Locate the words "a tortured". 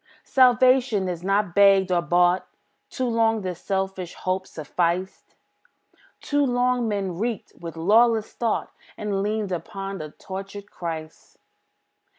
10.01-10.71